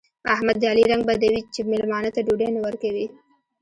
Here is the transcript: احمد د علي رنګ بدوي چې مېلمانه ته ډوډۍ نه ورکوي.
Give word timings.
احمد 0.33 0.55
د 0.59 0.63
علي 0.71 0.83
رنګ 0.91 1.01
بدوي 1.09 1.41
چې 1.53 1.59
مېلمانه 1.71 2.09
ته 2.15 2.19
ډوډۍ 2.25 2.49
نه 2.55 2.59
ورکوي. 2.65 3.05